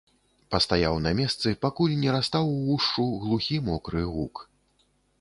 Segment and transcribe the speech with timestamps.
[0.53, 4.47] Пастаяў на месцы, пакуль не растаў увушшу глухі мокры гук.